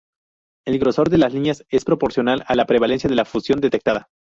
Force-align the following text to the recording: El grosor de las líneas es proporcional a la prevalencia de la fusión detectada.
El 0.65 0.79
grosor 0.79 1.11
de 1.11 1.19
las 1.19 1.31
líneas 1.31 1.63
es 1.69 1.85
proporcional 1.85 2.43
a 2.47 2.55
la 2.55 2.65
prevalencia 2.65 3.07
de 3.07 3.15
la 3.15 3.23
fusión 3.23 3.61
detectada. 3.61 4.09